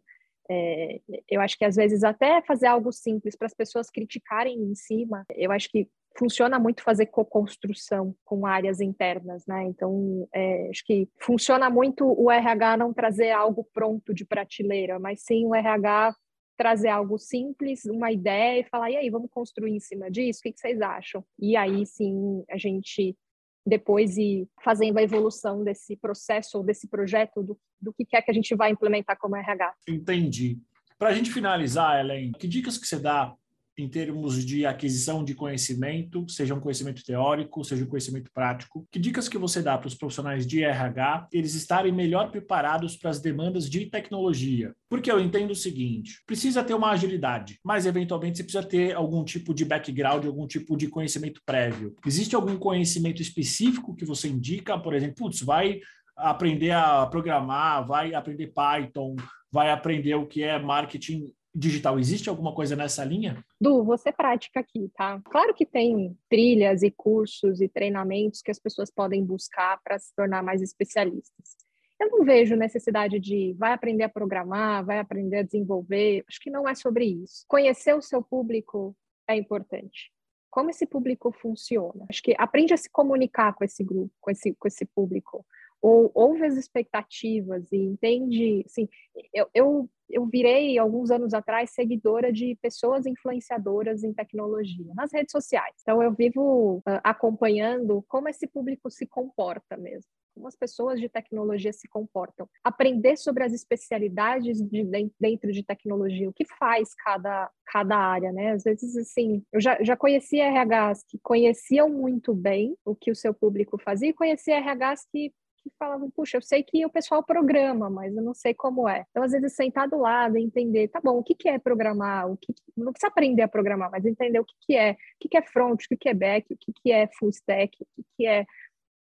é, 0.51 1.01
eu 1.29 1.41
acho 1.41 1.59
que 1.59 1.65
às 1.65 1.77
vezes 1.77 2.05
até 2.05 2.41
fazer 2.43 2.67
algo 2.67 2.93
simples 2.93 3.37
para 3.37 3.47
as 3.47 3.55
pessoas 3.55 3.91
criticarem 3.91 4.59
em 4.59 4.75
cima, 4.75 5.25
eu 5.35 5.51
acho 5.51 5.69
que 5.71 5.89
funciona 6.19 6.59
muito 6.59 6.83
fazer 6.83 7.07
co-construção 7.07 8.15
com 8.25 8.45
áreas 8.45 8.81
internas, 8.81 9.47
né? 9.47 9.65
Então, 9.65 10.29
é, 10.35 10.69
acho 10.69 10.85
que 10.85 11.09
funciona 11.21 11.71
muito 11.71 12.05
o 12.05 12.31
RH 12.31 12.77
não 12.77 12.93
trazer 12.93 13.31
algo 13.31 13.69
pronto 13.73 14.13
de 14.13 14.25
prateleira, 14.25 14.99
mas 14.99 15.23
sim 15.23 15.47
o 15.47 15.55
RH 15.55 16.15
trazer 16.57 16.89
algo 16.89 17.19
simples, 17.19 17.85
uma 17.85 18.11
ideia 18.11 18.61
e 18.61 18.65
falar, 18.65 18.91
e 18.91 18.97
aí, 18.97 19.09
vamos 19.09 19.31
construir 19.31 19.71
em 19.71 19.79
cima 19.79 20.11
disso? 20.11 20.41
O 20.41 20.43
que, 20.43 20.59
vocês 20.59 20.81
acham? 20.81 21.25
E 21.39 21.57
aí 21.57 21.87
sim 21.87 22.43
a 22.51 22.59
gente 22.59 23.17
depois 23.65 24.17
ir 24.17 24.49
fazendo 24.65 24.99
a 24.99 25.03
evolução 25.03 25.63
desse 25.63 25.97
processo 25.97 26.59
ou 26.59 26.65
desse 26.65 26.89
projeto 26.89 27.43
do, 27.43 27.57
do 27.81 27.93
que 27.93 28.17
é 28.17 28.23
que 28.23 28.31
a 28.31 28.35
gente 28.35 28.57
vai 28.57 28.71
implementar 28.71 29.17
como 29.19 29.37
RH. 29.37 29.75
Entendi. 29.87 30.59
Para 30.99 31.11
a 31.11 31.15
gente 31.15 31.31
finalizar, 31.31 32.01
Ellen, 32.01 32.33
que 32.33 32.49
dicas 32.49 32.77
que 32.77 32.87
você 32.87 32.99
dá 32.99 33.37
em 33.79 33.89
termos 33.89 34.45
de 34.45 34.67
aquisição 34.67 35.25
de 35.25 35.35
conhecimento, 35.35 36.29
seja 36.29 36.55
um 36.55 36.61
conhecimento 36.61 37.05
teórico, 37.05 37.63
seja 37.63 37.85
um 37.85 37.89
conhecimento 37.89 38.31
prático? 38.33 38.87
Que 38.91 38.99
dicas 38.99 39.29
que 39.29 39.39
você 39.39 39.63
dá 39.63 39.79
para 39.79 39.87
os 39.87 39.95
profissionais 39.95 40.45
de 40.45 40.65
RH 40.65 41.29
eles 41.33 41.55
estarem 41.55 41.93
melhor 41.93 42.31
preparados 42.31 42.97
para 42.97 43.11
as 43.11 43.21
demandas 43.21 43.71
de 43.71 43.87
tecnologia? 43.87 44.75
Porque 44.91 45.11
eu 45.11 45.21
entendo 45.21 45.53
o 45.53 45.57
seguinte: 45.57 46.23
precisa 46.27 46.65
ter 46.65 46.75
uma 46.75 46.91
agilidade, 46.91 47.61
mas 47.65 47.87
eventualmente 47.87 48.39
você 48.39 48.43
precisa 48.43 48.65
ter 48.67 48.95
algum 48.97 49.25
tipo 49.25 49.55
de 49.55 49.65
background, 49.65 50.27
algum 50.27 50.47
tipo 50.47 50.77
de 50.77 50.89
conhecimento 50.89 51.41
prévio. 51.47 51.95
Existe 52.05 52.35
algum 52.35 52.57
conhecimento 52.57 53.23
específico 53.23 53.95
que 53.95 54.05
você 54.05 54.29
indica, 54.29 54.77
por 54.77 54.93
exemplo, 54.93 55.15
putz, 55.17 55.41
vai 55.41 55.81
aprender 56.17 56.73
a 56.73 57.07
programar, 57.07 57.87
vai 57.87 58.13
aprender 58.13 58.53
Python, 58.53 59.15
vai 59.51 59.71
aprender 59.71 60.15
o 60.15 60.27
que 60.27 60.43
é 60.43 60.59
marketing 60.59 61.31
digital. 61.59 61.99
Existe 61.99 62.29
alguma 62.29 62.55
coisa 62.55 62.77
nessa 62.77 63.05
linha? 63.05 63.45
Du, 63.61 63.83
você 63.83 64.13
prática 64.13 64.61
aqui, 64.61 64.91
tá? 64.97 65.21
Claro 65.25 65.53
que 65.53 65.67
tem 65.67 66.17
trilhas 66.29 66.83
e 66.83 66.91
cursos 66.91 67.61
e 67.61 67.69
treinamentos 67.69 68.41
que 68.41 68.51
as 68.51 68.59
pessoas 68.59 68.91
podem 68.91 69.25
buscar 69.25 69.81
para 69.83 69.99
se 69.99 70.15
tornar 70.15 70.43
mais 70.43 70.63
especialistas. 70.63 71.57
Eu 72.01 72.11
não 72.11 72.25
vejo 72.25 72.55
necessidade 72.55 73.19
de 73.19 73.57
vai 73.59 73.73
aprender 73.73 74.05
a 74.05 74.09
programar, 74.09 74.85
vai 74.85 75.01
aprender 75.01 75.39
a 75.39 75.43
desenvolver. 75.43 76.25
Acho 76.29 76.41
que 76.41 76.51
não 76.51 76.69
é 76.69 76.75
sobre 76.75 77.07
isso. 77.07 77.45
Conhecer 77.49 77.95
o 77.95 78.03
seu 78.03 78.23
público 78.23 78.97
é 79.29 79.37
importante. 79.37 80.13
Como 80.49 80.71
esse 80.71 80.87
público 80.87 81.33
funciona? 81.33 82.07
Acho 82.09 82.23
que 82.23 82.35
aprende 82.39 82.73
a 82.73 82.77
se 82.77 82.89
comunicar 82.89 83.53
com 83.55 83.65
esse 83.65 83.83
grupo, 83.83 84.13
com 84.21 84.31
esse, 84.31 84.55
com 84.55 84.69
esse 84.69 84.87
público 84.87 85.45
ou 85.81 86.11
ouve 86.15 86.45
as 86.45 86.57
expectativas 86.57 87.71
e 87.73 87.77
entende, 87.77 88.65
assim, 88.67 88.89
eu, 89.33 89.49
eu 89.55 89.91
eu 90.11 90.27
virei, 90.27 90.79
alguns 90.79 91.11
anos 91.11 91.35
atrás, 91.35 91.71
seguidora 91.71 92.33
de 92.33 92.57
pessoas 92.63 93.07
influenciadoras 93.07 94.03
em 94.03 94.13
tecnologia, 94.13 94.93
nas 94.95 95.13
redes 95.13 95.33
sociais. 95.33 95.75
Então, 95.83 96.03
eu 96.03 96.13
vivo 96.13 96.79
uh, 96.79 97.01
acompanhando 97.05 98.05
como 98.09 98.29
esse 98.29 98.47
público 98.47 98.91
se 98.91 99.07
comporta 99.07 99.77
mesmo 99.77 100.11
como 100.39 100.47
as 100.47 100.57
pessoas 100.57 101.01
de 101.01 101.09
tecnologia 101.09 101.73
se 101.73 101.89
comportam. 101.89 102.49
Aprender 102.63 103.17
sobre 103.17 103.43
as 103.43 103.53
especialidades 103.53 104.63
de, 104.63 105.11
dentro 105.21 105.51
de 105.51 105.65
tecnologia, 105.65 106.29
o 106.29 106.33
que 106.33 106.45
faz 106.45 106.95
cada, 106.95 107.51
cada 107.67 107.97
área, 107.97 108.33
né? 108.33 108.53
Às 108.53 108.63
vezes, 108.63 108.97
assim, 108.97 109.43
eu 109.53 109.61
já, 109.61 109.83
já 109.83 109.97
conhecia 109.97 110.49
RHs 110.49 111.05
que 111.09 111.19
conheciam 111.19 111.91
muito 111.91 112.33
bem 112.33 112.77
o 112.85 112.95
que 112.95 113.11
o 113.11 113.17
seu 113.17 113.35
público 113.35 113.77
fazia 113.79 114.11
e 114.11 114.15
conhecia 114.15 114.61
RHs 114.61 115.07
que 115.11 115.33
que 115.63 115.71
falavam, 115.79 116.11
puxa, 116.11 116.37
eu 116.37 116.43
sei 116.43 116.63
que 116.63 116.85
o 116.85 116.91
pessoal 116.91 117.23
programa, 117.23 117.91
mas 117.91 118.17
eu 118.17 118.23
não 118.23 118.35
sei 118.35 118.55
como 118.55 118.89
é. 118.89 119.05
Então, 119.11 119.23
às 119.23 119.33
vezes, 119.33 119.55
sentar 119.55 119.89
do 119.89 119.99
lado 119.99 120.39
e 120.39 120.43
entender, 120.43 120.89
tá 120.89 121.01
bom, 121.01 121.19
o 121.19 121.23
que, 121.23 121.35
que 121.35 121.49
é 121.49 121.59
programar, 121.59 122.31
o 122.31 122.37
que, 122.37 122.55
não 122.77 122.93
precisa 122.93 123.09
aprender 123.09 123.43
a 123.43 123.49
programar, 123.49 123.91
mas 123.91 124.05
entender 124.05 124.41
o 124.41 124.45
que, 124.45 124.55
que 124.61 124.77
é, 124.77 124.93
o 124.93 124.97
que, 125.21 125.29
que 125.29 125.37
é 125.37 125.43
front, 125.43 125.85
o 125.85 125.89
que, 125.89 125.97
que 125.97 126.09
é 126.09 126.15
back, 126.15 126.53
o 126.53 126.57
que, 126.57 126.73
que 126.73 126.93
é 126.93 127.09
full 127.19 127.31
stack, 127.31 127.77
o 127.81 127.87
que, 127.95 128.05
que 128.17 128.27
é, 128.27 128.47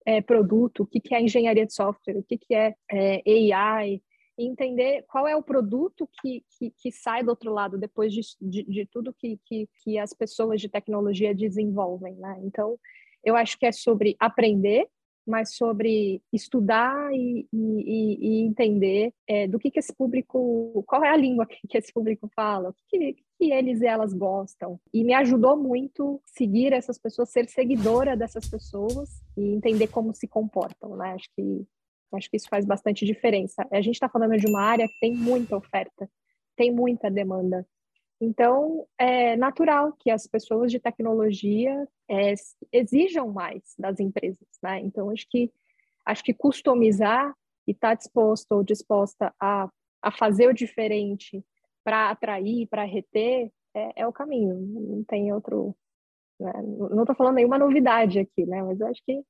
é 0.06 0.22
produto, 0.22 0.84
o 0.84 0.88
que, 0.88 1.00
que 1.00 1.16
é 1.16 1.22
engenharia 1.22 1.66
de 1.66 1.74
software, 1.74 2.18
o 2.18 2.24
que, 2.24 2.38
que 2.38 2.54
é, 2.54 2.76
é 2.92 3.54
AI, 3.54 4.02
entender 4.38 5.04
qual 5.08 5.28
é 5.28 5.36
o 5.36 5.44
produto 5.44 6.10
que, 6.22 6.44
que, 6.58 6.72
que, 6.72 6.92
sai 6.92 7.24
do 7.24 7.30
outro 7.30 7.52
lado 7.52 7.78
depois 7.78 8.14
de, 8.14 8.22
de, 8.42 8.64
de 8.64 8.86
tudo 8.86 9.14
que, 9.14 9.40
que, 9.46 9.68
que 9.84 9.98
as 9.98 10.14
pessoas 10.14 10.60
de 10.60 10.70
tecnologia 10.70 11.36
desenvolvem, 11.36 12.16
né? 12.16 12.40
Então, 12.44 12.80
eu 13.24 13.36
acho 13.36 13.58
que 13.58 13.66
é 13.66 13.72
sobre 13.72 14.16
aprender 14.20 14.88
mas 15.32 15.56
sobre 15.56 16.22
estudar 16.32 17.10
e, 17.14 17.48
e, 17.54 18.18
e 18.20 18.42
entender 18.42 19.14
é, 19.26 19.48
do 19.48 19.58
que, 19.58 19.72
que 19.72 19.80
esse 19.80 19.96
público, 19.96 20.84
qual 20.86 21.04
é 21.06 21.10
a 21.10 21.16
língua 21.16 21.46
que, 21.48 21.66
que 21.68 21.78
esse 21.78 21.92
público 21.94 22.30
fala, 22.36 22.70
o 22.70 22.76
que, 22.90 23.16
que 23.40 23.52
eles 23.52 23.82
e 23.82 23.88
elas 23.88 24.14
gostam. 24.14 24.78
E 24.94 25.04
me 25.06 25.14
ajudou 25.14 25.56
muito 25.56 26.22
seguir 26.26 26.74
essas 26.74 27.00
pessoas, 27.00 27.32
ser 27.32 27.48
seguidora 27.48 28.18
dessas 28.18 28.48
pessoas 28.50 29.10
e 29.38 29.54
entender 29.54 29.88
como 29.88 30.14
se 30.14 30.28
comportam, 30.28 30.98
né? 30.98 31.14
Acho 31.14 31.30
que 31.36 31.66
acho 32.14 32.30
que 32.30 32.36
isso 32.36 32.50
faz 32.50 32.66
bastante 32.66 33.06
diferença. 33.06 33.66
A 33.72 33.80
gente 33.82 33.96
está 33.96 34.10
falando 34.10 34.36
de 34.36 34.46
uma 34.46 34.62
área 34.62 34.86
que 34.86 35.00
tem 35.00 35.16
muita 35.16 35.56
oferta, 35.56 36.10
tem 36.58 36.70
muita 36.70 37.10
demanda. 37.10 37.66
Então, 38.22 38.86
é 39.00 39.36
natural 39.36 39.94
que 39.94 40.12
as 40.12 40.28
pessoas 40.28 40.72
de 40.72 40.80
tecnologia 40.80 41.88
é, 42.08 42.36
exijam 42.72 43.32
mais 43.32 43.64
das 43.80 44.00
empresas, 44.00 44.48
né? 44.62 44.80
Então, 44.80 45.10
acho 45.10 45.28
que 45.28 45.52
acho 46.06 46.24
que 46.24 46.34
customizar 46.34 47.34
e 47.68 47.72
estar 47.72 47.90
tá 47.90 47.94
disposto 47.96 48.52
ou 48.52 48.64
disposta 48.64 49.34
a, 49.40 49.68
a 50.02 50.12
fazer 50.12 50.48
o 50.48 50.54
diferente 50.54 51.44
para 51.84 52.12
atrair, 52.12 52.68
para 52.68 52.84
reter, 52.84 53.52
é, 53.74 54.02
é, 54.02 54.08
o 54.08 54.14
caminho. 54.14 54.56
Não 54.56 55.04
tem 55.04 55.34
outro. 55.34 55.76
Né? 56.40 56.52
Não 56.92 57.02
estou 57.02 57.16
falando 57.16 57.36
nenhuma 57.36 57.58
novidade 57.58 58.20
aqui, 58.20 58.46
né? 58.46 58.62
Mas 58.62 58.82
acho 58.82 59.02
que 59.04 59.24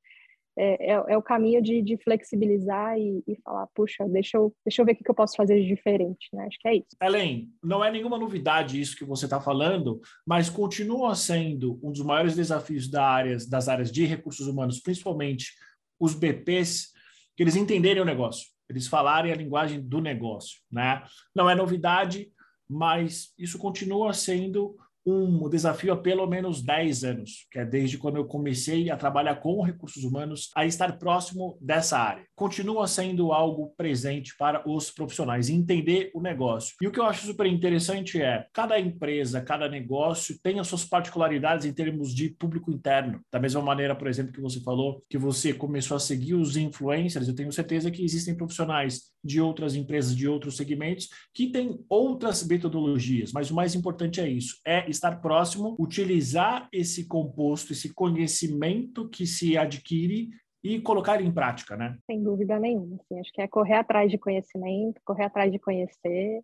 é, 0.57 0.91
é, 0.91 1.03
é, 1.13 1.17
o 1.17 1.21
caminho 1.21 1.61
de, 1.61 1.81
de 1.81 1.97
flexibilizar 1.97 2.97
e, 2.97 3.23
e, 3.25 3.35
falar, 3.41 3.67
puxa, 3.73 4.05
deixa 4.07 4.37
eu, 4.37 4.53
deixa 4.65 4.81
eu 4.81 4.85
ver 4.85 4.93
o 4.93 4.95
que, 4.95 5.09
eu 5.09 5.15
posso 5.15 5.35
fazer 5.35 5.61
de 5.61 5.67
diferente, 5.67 6.27
né? 6.33 6.45
Acho 6.45 6.57
que 6.59 6.67
é 6.67 6.75
isso. 6.75 6.87
Ellen, 7.01 7.49
não 7.63 7.83
é 7.83 7.89
nenhuma 7.89 8.17
novidade 8.17 8.79
isso 8.79 8.97
que 8.97 9.05
você 9.05 9.25
está 9.25 9.39
falando, 9.39 10.01
mas 10.25 10.49
continua 10.49 11.15
sendo 11.15 11.79
um 11.81 11.91
dos 11.91 12.01
maiores 12.01 12.35
desafios 12.35 12.89
da 12.89 13.21
das 13.49 13.67
áreas 13.67 13.91
de 13.91 14.05
recursos 14.05 14.47
humanos, 14.47 14.79
principalmente 14.79 15.53
os 15.99 16.15
BPs, 16.15 16.91
que 17.35 17.43
eles 17.43 17.55
entenderem 17.55 18.01
o 18.01 18.05
negócio, 18.05 18.47
eles 18.69 18.87
falarem 18.87 19.31
a 19.31 19.35
linguagem 19.35 19.81
do 19.81 20.01
negócio, 20.01 20.59
né? 20.71 21.03
Não 21.35 21.49
é 21.49 21.55
novidade, 21.55 22.31
mas 22.69 23.33
isso 23.37 23.57
continua 23.57 24.13
sendo 24.13 24.75
um 25.05 25.49
desafio 25.49 25.93
há 25.93 25.97
pelo 25.97 26.27
menos 26.27 26.61
10 26.61 27.03
anos, 27.03 27.47
que 27.51 27.59
é 27.59 27.65
desde 27.65 27.97
quando 27.97 28.17
eu 28.17 28.25
comecei 28.25 28.89
a 28.89 28.97
trabalhar 28.97 29.35
com 29.35 29.61
recursos 29.61 30.03
humanos, 30.03 30.49
a 30.55 30.65
estar 30.65 30.97
próximo 30.97 31.57
dessa 31.59 31.97
área. 31.97 32.25
Continua 32.35 32.87
sendo 32.87 33.31
algo 33.31 33.73
presente 33.75 34.35
para 34.37 34.67
os 34.69 34.91
profissionais, 34.91 35.49
entender 35.49 36.11
o 36.13 36.21
negócio. 36.21 36.75
E 36.81 36.87
o 36.87 36.91
que 36.91 36.99
eu 36.99 37.05
acho 37.05 37.25
super 37.25 37.45
interessante 37.45 38.21
é, 38.21 38.45
cada 38.53 38.79
empresa, 38.79 39.41
cada 39.41 39.67
negócio 39.67 40.37
tem 40.41 40.59
as 40.59 40.67
suas 40.67 40.85
particularidades 40.85 41.65
em 41.65 41.73
termos 41.73 42.13
de 42.13 42.29
público 42.29 42.71
interno. 42.71 43.21
Da 43.31 43.39
mesma 43.39 43.61
maneira, 43.61 43.95
por 43.95 44.07
exemplo, 44.07 44.31
que 44.31 44.41
você 44.41 44.59
falou 44.61 45.03
que 45.09 45.17
você 45.17 45.53
começou 45.53 45.97
a 45.97 45.99
seguir 45.99 46.35
os 46.35 46.55
influencers, 46.57 47.27
eu 47.27 47.35
tenho 47.35 47.51
certeza 47.51 47.91
que 47.91 48.03
existem 48.03 48.35
profissionais 48.35 49.11
de 49.23 49.39
outras 49.39 49.75
empresas, 49.75 50.15
de 50.15 50.27
outros 50.27 50.57
segmentos, 50.57 51.09
que 51.33 51.47
têm 51.47 51.79
outras 51.89 52.45
metodologias, 52.45 53.31
mas 53.31 53.51
o 53.51 53.55
mais 53.55 53.75
importante 53.75 54.19
é 54.19 54.27
isso, 54.27 54.57
é 54.65 54.89
estar 54.91 55.21
próximo, 55.21 55.75
utilizar 55.79 56.69
esse 56.71 57.07
composto, 57.07 57.73
esse 57.73 57.93
conhecimento 57.93 59.09
que 59.09 59.25
se 59.25 59.57
adquire 59.57 60.29
e 60.63 60.79
colocar 60.79 61.21
em 61.21 61.31
prática, 61.31 61.75
né? 61.75 61.97
Sem 62.05 62.21
dúvida 62.23 62.59
nenhuma. 62.59 62.97
Assim, 62.97 63.19
acho 63.19 63.31
que 63.33 63.41
é 63.41 63.47
correr 63.47 63.75
atrás 63.75 64.11
de 64.11 64.17
conhecimento, 64.17 65.01
correr 65.03 65.25
atrás 65.25 65.51
de 65.51 65.57
conhecer 65.57 66.41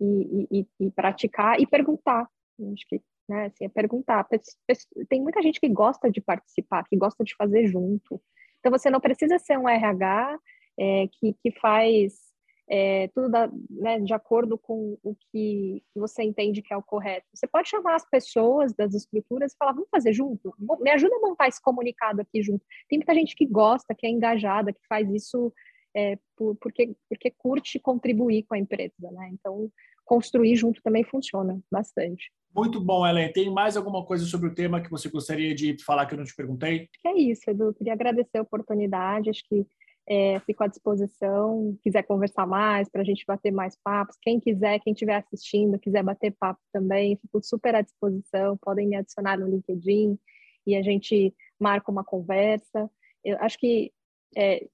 e, 0.00 0.48
e, 0.50 0.66
e 0.80 0.90
praticar 0.90 1.60
e 1.60 1.66
perguntar. 1.66 2.28
Acho 2.72 2.86
que 2.88 3.00
né, 3.28 3.46
assim, 3.46 3.64
é 3.64 3.68
perguntar. 3.68 4.26
Tem 5.08 5.22
muita 5.22 5.40
gente 5.42 5.60
que 5.60 5.68
gosta 5.68 6.10
de 6.10 6.20
participar, 6.20 6.84
que 6.88 6.96
gosta 6.96 7.22
de 7.22 7.34
fazer 7.36 7.66
junto. 7.66 8.20
Então 8.58 8.70
você 8.70 8.90
não 8.90 9.00
precisa 9.00 9.38
ser 9.38 9.58
um 9.58 9.68
RH 9.68 10.38
é, 10.78 11.08
que, 11.08 11.34
que 11.34 11.52
faz 11.60 12.31
é, 12.74 13.08
tudo 13.08 13.28
da, 13.28 13.50
né, 13.68 14.00
de 14.00 14.14
acordo 14.14 14.56
com 14.56 14.96
o 15.02 15.14
que 15.30 15.82
você 15.94 16.22
entende 16.22 16.62
que 16.62 16.72
é 16.72 16.76
o 16.76 16.82
correto. 16.82 17.26
Você 17.34 17.46
pode 17.46 17.68
chamar 17.68 17.96
as 17.96 18.08
pessoas 18.08 18.72
das 18.72 18.94
estruturas 18.94 19.52
e 19.52 19.56
falar, 19.58 19.72
vamos 19.72 19.90
fazer 19.90 20.14
junto? 20.14 20.54
Me 20.80 20.90
ajuda 20.90 21.14
a 21.14 21.20
montar 21.20 21.48
esse 21.48 21.60
comunicado 21.60 22.22
aqui 22.22 22.42
junto. 22.42 22.64
Tem 22.88 22.98
muita 22.98 23.12
gente 23.12 23.36
que 23.36 23.44
gosta, 23.44 23.94
que 23.94 24.06
é 24.06 24.10
engajada, 24.10 24.72
que 24.72 24.80
faz 24.88 25.06
isso 25.12 25.52
é, 25.94 26.18
por, 26.34 26.56
porque, 26.56 26.96
porque 27.10 27.30
curte 27.36 27.78
contribuir 27.78 28.44
com 28.44 28.54
a 28.54 28.58
empresa, 28.58 29.10
né? 29.12 29.28
Então, 29.34 29.70
construir 30.06 30.56
junto 30.56 30.80
também 30.82 31.04
funciona 31.04 31.60
bastante. 31.70 32.32
Muito 32.56 32.80
bom, 32.80 33.06
Ellen. 33.06 33.30
Tem 33.34 33.50
mais 33.50 33.76
alguma 33.76 34.02
coisa 34.02 34.24
sobre 34.24 34.48
o 34.48 34.54
tema 34.54 34.80
que 34.80 34.90
você 34.90 35.10
gostaria 35.10 35.54
de 35.54 35.76
falar 35.84 36.06
que 36.06 36.14
eu 36.14 36.18
não 36.18 36.24
te 36.24 36.34
perguntei? 36.34 36.88
É 37.04 37.12
isso, 37.12 37.50
Edu. 37.50 37.74
Queria 37.74 37.92
agradecer 37.92 38.38
a 38.38 38.42
oportunidade. 38.42 39.28
Acho 39.28 39.42
que 39.46 39.66
é, 40.08 40.40
fico 40.40 40.64
à 40.64 40.66
disposição, 40.66 41.78
quiser 41.82 42.02
conversar 42.02 42.46
mais, 42.46 42.88
para 42.88 43.02
a 43.02 43.04
gente 43.04 43.24
bater 43.26 43.52
mais 43.52 43.76
papos. 43.76 44.16
Quem 44.20 44.40
quiser, 44.40 44.80
quem 44.80 44.92
estiver 44.92 45.16
assistindo, 45.16 45.78
quiser 45.78 46.02
bater 46.02 46.32
papo 46.32 46.60
também, 46.72 47.16
fico 47.16 47.42
super 47.42 47.74
à 47.74 47.82
disposição. 47.82 48.56
Podem 48.58 48.88
me 48.88 48.96
adicionar 48.96 49.38
no 49.38 49.48
LinkedIn 49.48 50.18
e 50.66 50.74
a 50.74 50.82
gente 50.82 51.34
marca 51.58 51.90
uma 51.90 52.04
conversa. 52.04 52.90
Eu 53.24 53.38
acho 53.38 53.58
que 53.58 53.92
é, 54.36 54.66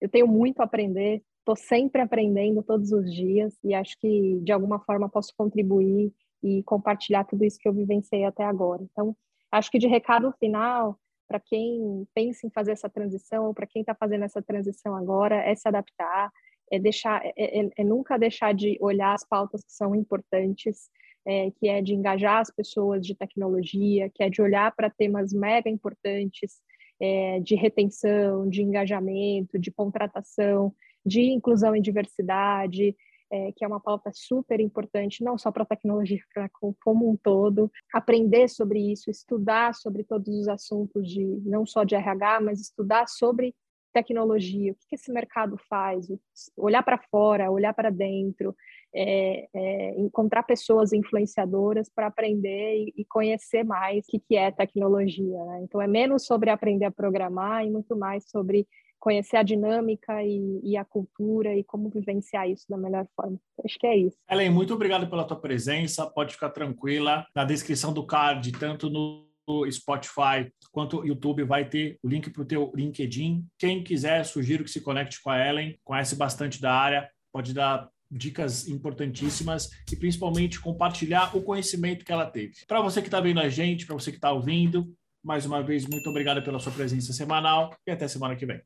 eu 0.00 0.08
tenho 0.08 0.26
muito 0.26 0.60
a 0.60 0.64
aprender, 0.64 1.22
estou 1.38 1.56
sempre 1.56 2.02
aprendendo 2.02 2.62
todos 2.62 2.92
os 2.92 3.12
dias 3.12 3.56
e 3.64 3.74
acho 3.74 3.98
que 3.98 4.38
de 4.42 4.52
alguma 4.52 4.78
forma 4.80 5.08
posso 5.08 5.32
contribuir 5.36 6.12
e 6.42 6.62
compartilhar 6.64 7.24
tudo 7.24 7.44
isso 7.44 7.58
que 7.58 7.68
eu 7.68 7.72
vivenciei 7.72 8.24
até 8.24 8.44
agora. 8.44 8.82
Então, 8.82 9.16
acho 9.50 9.70
que 9.70 9.78
de 9.78 9.86
recado 9.86 10.32
final, 10.38 10.98
para 11.26 11.40
quem 11.40 12.06
pensa 12.14 12.46
em 12.46 12.50
fazer 12.50 12.72
essa 12.72 12.88
transição 12.88 13.52
para 13.52 13.66
quem 13.66 13.80
está 13.80 13.94
fazendo 13.94 14.24
essa 14.24 14.42
transição 14.42 14.94
agora 14.94 15.36
é 15.36 15.54
se 15.54 15.66
adaptar, 15.68 16.30
é 16.70 16.78
deixar, 16.78 17.24
é, 17.24 17.32
é, 17.36 17.70
é, 17.76 17.84
nunca 17.84 18.18
deixar 18.18 18.54
de 18.54 18.76
olhar 18.80 19.14
as 19.14 19.24
pautas 19.26 19.62
que 19.64 19.72
são 19.72 19.94
importantes, 19.94 20.90
é, 21.24 21.50
que 21.52 21.68
é 21.68 21.82
de 21.82 21.94
engajar 21.94 22.40
as 22.40 22.50
pessoas 22.50 23.04
de 23.06 23.14
tecnologia, 23.14 24.10
que 24.14 24.22
é 24.22 24.30
de 24.30 24.40
olhar 24.40 24.74
para 24.74 24.90
temas 24.90 25.32
mega 25.32 25.68
importantes 25.68 26.60
é, 27.00 27.40
de 27.40 27.54
retenção, 27.54 28.48
de 28.48 28.62
engajamento, 28.62 29.58
de 29.58 29.70
contratação, 29.70 30.72
de 31.04 31.22
inclusão 31.22 31.76
e 31.76 31.80
diversidade, 31.80 32.96
é, 33.30 33.52
que 33.52 33.64
é 33.64 33.68
uma 33.68 33.80
pauta 33.80 34.10
super 34.14 34.60
importante, 34.60 35.24
não 35.24 35.36
só 35.36 35.50
para 35.50 35.62
a 35.62 35.66
tecnologia, 35.66 36.18
como 36.82 37.10
um 37.10 37.16
todo, 37.16 37.70
aprender 37.92 38.48
sobre 38.48 38.92
isso, 38.92 39.10
estudar 39.10 39.74
sobre 39.74 40.04
todos 40.04 40.28
os 40.28 40.48
assuntos 40.48 41.08
de 41.08 41.24
não 41.44 41.66
só 41.66 41.84
de 41.84 41.94
RH, 41.94 42.40
mas 42.40 42.60
estudar 42.60 43.06
sobre 43.08 43.54
tecnologia, 43.92 44.72
o 44.72 44.74
que, 44.74 44.94
esse 44.94 45.10
mercado 45.10 45.56
faz, 45.70 46.06
olhar 46.54 46.82
para 46.82 46.98
fora, 47.10 47.50
olhar 47.50 47.72
para 47.72 47.88
dentro, 47.88 48.54
é, 48.94 49.48
é, 49.54 49.98
encontrar 49.98 50.42
pessoas 50.42 50.92
influenciadoras 50.92 51.88
para 51.88 52.06
aprender 52.06 52.76
e, 52.76 52.94
e, 52.94 53.04
conhecer 53.06 53.64
mais 53.64 54.04
o 54.04 54.10
que, 54.10 54.18
que 54.20 54.36
é 54.36 54.50
tecnologia. 54.50 55.42
Né? 55.46 55.60
Então, 55.62 55.80
é 55.80 55.86
menos 55.86 56.26
sobre 56.26 56.50
aprender 56.50 56.84
a 56.84 56.90
programar 56.90 57.64
e 57.64 57.70
muito 57.70 57.96
mais 57.96 58.28
sobre 58.28 58.68
conhecer 59.06 59.36
a 59.36 59.42
dinâmica 59.44 60.20
e, 60.24 60.60
e, 60.64 60.76
a 60.76 60.84
cultura 60.84 61.54
e 61.54 61.62
como 61.62 61.88
vivenciar 61.88 62.50
isso 62.50 62.66
da 62.68 62.76
melhor 62.76 63.06
forma. 63.14 63.38
Acho 63.64 63.78
que 63.78 63.86
é 63.86 63.96
isso. 63.96 64.16
Ellen, 64.28 64.50
muito 64.50 64.74
obrigado 64.74 65.08
pela 65.08 65.22
tua 65.22 65.38
presença. 65.38 66.10
Pode 66.10 66.34
ficar 66.34 66.50
tranquila. 66.50 67.24
Na 67.32 67.44
descrição 67.44 67.92
do 67.92 68.04
card, 68.04 68.50
tanto 68.50 68.90
no 68.90 69.24
Spotify 69.70 70.50
quanto 70.72 70.96
no 70.96 71.06
YouTube, 71.06 71.44
vai 71.44 71.68
ter 71.68 72.00
o 72.02 72.08
link 72.08 72.30
para 72.30 72.42
o 72.42 72.44
teu 72.44 72.72
LinkedIn. 72.74 73.46
Quem 73.56 73.84
quiser, 73.84 74.24
sugiro 74.24 74.64
que 74.64 74.70
se 74.72 74.80
conecte 74.80 75.22
com 75.22 75.30
a 75.30 75.38
Ellen, 75.38 75.78
conhece 75.84 76.16
bastante 76.16 76.60
da 76.60 76.74
área, 76.74 77.08
pode 77.32 77.54
dar 77.54 77.88
dicas 78.10 78.66
importantíssimas 78.66 79.70
e 79.92 79.94
principalmente 79.94 80.60
compartilhar 80.60 81.36
o 81.36 81.42
conhecimento 81.42 82.04
que 82.04 82.10
ela 82.10 82.26
teve. 82.26 82.54
Para 82.66 82.80
você 82.80 83.00
que 83.00 83.06
está 83.06 83.20
vendo 83.20 83.38
a 83.38 83.48
gente, 83.48 83.86
para 83.86 83.94
você 83.94 84.10
que 84.10 84.18
está 84.18 84.32
ouvindo, 84.32 84.92
mais 85.22 85.46
uma 85.46 85.62
vez, 85.62 85.86
muito 85.86 86.10
obrigado 86.10 86.42
pela 86.42 86.58
sua 86.58 86.72
presença 86.72 87.12
semanal 87.12 87.72
e 87.86 87.92
até 87.92 88.08
semana 88.08 88.34
que 88.34 88.44
vem. 88.44 88.60